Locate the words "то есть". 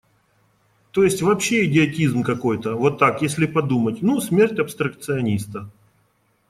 0.93-1.21